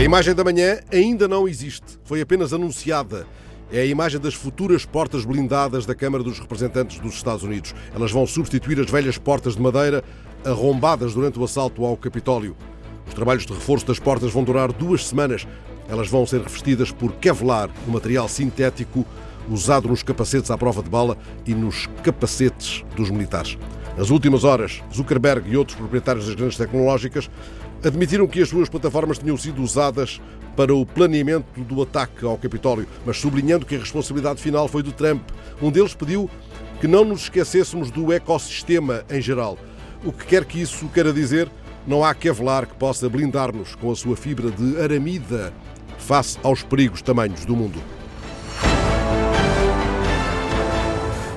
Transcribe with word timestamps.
A 0.00 0.02
imagem 0.02 0.34
da 0.34 0.42
manhã 0.42 0.80
ainda 0.90 1.28
não 1.28 1.46
existe, 1.46 1.98
foi 2.04 2.22
apenas 2.22 2.54
anunciada. 2.54 3.26
É 3.70 3.82
a 3.82 3.84
imagem 3.84 4.18
das 4.18 4.32
futuras 4.32 4.86
portas 4.86 5.26
blindadas 5.26 5.84
da 5.84 5.94
Câmara 5.94 6.24
dos 6.24 6.38
Representantes 6.38 6.98
dos 6.98 7.12
Estados 7.12 7.42
Unidos. 7.42 7.74
Elas 7.94 8.10
vão 8.10 8.26
substituir 8.26 8.80
as 8.80 8.90
velhas 8.90 9.18
portas 9.18 9.56
de 9.56 9.60
madeira 9.60 10.02
arrombadas 10.42 11.12
durante 11.12 11.38
o 11.38 11.44
assalto 11.44 11.84
ao 11.84 11.98
Capitólio. 11.98 12.56
Os 13.06 13.12
trabalhos 13.12 13.44
de 13.44 13.52
reforço 13.52 13.84
das 13.84 13.98
portas 13.98 14.32
vão 14.32 14.42
durar 14.42 14.72
duas 14.72 15.06
semanas. 15.06 15.46
Elas 15.86 16.08
vão 16.08 16.24
ser 16.24 16.40
revestidas 16.40 16.90
por 16.90 17.12
Kevlar, 17.16 17.68
um 17.86 17.90
material 17.90 18.26
sintético 18.26 19.04
usado 19.50 19.86
nos 19.86 20.02
capacetes 20.02 20.50
à 20.50 20.56
prova 20.56 20.82
de 20.82 20.88
bala 20.88 21.18
e 21.44 21.54
nos 21.54 21.86
capacetes 22.02 22.82
dos 22.96 23.10
militares. 23.10 23.58
Nas 23.98 24.08
últimas 24.08 24.44
horas, 24.44 24.82
Zuckerberg 24.94 25.50
e 25.50 25.58
outros 25.58 25.76
proprietários 25.76 26.24
das 26.24 26.34
grandes 26.34 26.56
tecnológicas 26.56 27.28
admitiram 27.84 28.26
que 28.26 28.40
as 28.40 28.48
suas 28.48 28.68
plataformas 28.68 29.18
tinham 29.18 29.36
sido 29.36 29.62
usadas 29.62 30.20
para 30.56 30.74
o 30.74 30.84
planeamento 30.84 31.60
do 31.62 31.82
ataque 31.82 32.24
ao 32.24 32.36
Capitólio, 32.36 32.86
mas 33.06 33.18
sublinhando 33.18 33.64
que 33.64 33.76
a 33.76 33.78
responsabilidade 33.78 34.42
final 34.42 34.68
foi 34.68 34.82
do 34.82 34.92
Trump. 34.92 35.22
Um 35.62 35.70
deles 35.70 35.94
pediu 35.94 36.28
que 36.80 36.88
não 36.88 37.04
nos 37.04 37.22
esquecêssemos 37.22 37.90
do 37.90 38.12
ecossistema 38.12 39.04
em 39.10 39.20
geral. 39.20 39.58
O 40.04 40.12
que 40.12 40.26
quer 40.26 40.44
que 40.44 40.60
isso 40.60 40.88
queira 40.88 41.12
dizer, 41.12 41.50
não 41.86 42.04
há 42.04 42.14
Kevlar 42.14 42.66
que 42.66 42.74
possa 42.74 43.08
blindar-nos 43.08 43.74
com 43.74 43.90
a 43.90 43.96
sua 43.96 44.16
fibra 44.16 44.50
de 44.50 44.80
aramida 44.80 45.52
face 45.98 46.38
aos 46.42 46.62
perigos 46.62 47.02
tamanhos 47.02 47.44
do 47.44 47.54
mundo. 47.54 47.80